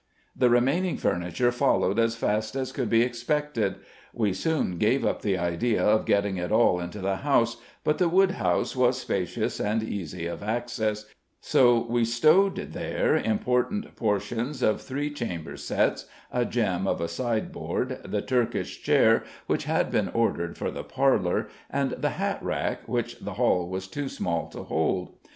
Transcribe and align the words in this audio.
The 0.35 0.49
remaining 0.49 0.97
furniture 0.97 1.51
followed 1.51 1.99
as 1.99 2.15
fast 2.15 2.55
as 2.55 2.71
could 2.71 2.89
be 2.89 3.03
expected; 3.03 3.75
we 4.15 4.33
soon 4.33 4.79
gave 4.79 5.05
up 5.05 5.21
the 5.21 5.37
idea 5.37 5.83
of 5.85 6.07
getting 6.07 6.37
it 6.37 6.51
all 6.51 6.79
into 6.79 6.97
the 7.01 7.17
house; 7.17 7.57
but 7.83 7.99
the 7.99 8.09
woodhouse 8.09 8.75
was 8.75 8.99
spacious 8.99 9.59
and 9.59 9.83
easy 9.83 10.25
of 10.25 10.41
access, 10.41 11.05
so 11.39 11.85
we 11.87 12.03
stowed 12.03 12.55
there 12.55 13.15
important 13.15 13.95
portions 13.95 14.63
of 14.63 14.81
three 14.81 15.11
chamber 15.13 15.55
sets, 15.55 16.07
a 16.31 16.45
gem 16.45 16.87
of 16.87 16.99
a 16.99 17.07
sideboard, 17.07 17.99
the 18.03 18.23
Turkish 18.23 18.81
chair, 18.81 19.23
which 19.45 19.65
had 19.65 19.91
been 19.91 20.07
ordered 20.15 20.57
for 20.57 20.71
the 20.71 20.83
parlor, 20.83 21.47
and 21.69 21.91
the 21.91 22.09
hat 22.17 22.39
rack, 22.41 22.87
which 22.87 23.19
the 23.19 23.33
hall 23.33 23.69
was 23.69 23.87
too 23.87 24.09
small 24.09 24.47
to 24.49 24.63
hold. 24.63 25.13